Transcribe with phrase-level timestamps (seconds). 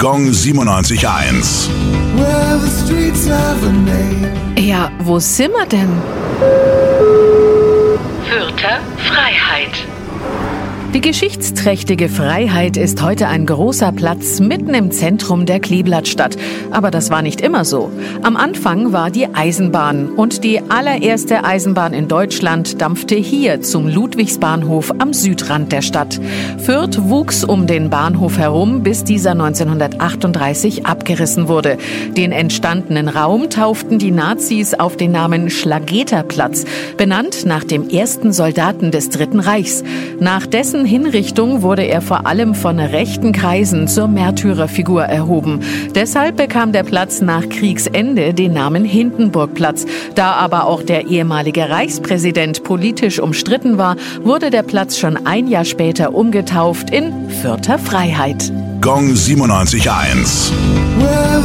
[0.00, 1.68] Gong 97.1.
[2.16, 4.32] Well, the streets have a name.
[4.56, 5.90] Ja, wo sind wir denn?
[8.30, 9.87] Fürther Freiheit.
[10.94, 16.38] Die geschichtsträchtige Freiheit ist heute ein großer Platz mitten im Zentrum der Kleeblattstadt.
[16.70, 17.92] Aber das war nicht immer so.
[18.22, 24.94] Am Anfang war die Eisenbahn und die allererste Eisenbahn in Deutschland dampfte hier zum Ludwigsbahnhof
[24.98, 26.18] am Südrand der Stadt.
[26.56, 31.76] Fürth wuchs um den Bahnhof herum, bis dieser 1938 abgerissen wurde.
[32.16, 36.64] Den entstandenen Raum tauften die Nazis auf den Namen Schlageterplatz,
[36.96, 39.84] benannt nach dem ersten Soldaten des Dritten Reichs.
[40.18, 45.60] Nach dessen Hinrichtung wurde er vor allem von rechten Kreisen zur Märtyrerfigur erhoben.
[45.94, 49.86] Deshalb bekam der Platz nach Kriegsende den Namen Hindenburgplatz.
[50.14, 55.64] Da aber auch der ehemalige Reichspräsident politisch umstritten war, wurde der Platz schon ein Jahr
[55.64, 58.52] später umgetauft in Fürther Freiheit.
[58.80, 60.52] Gong 97.1.
[60.98, 61.42] Well,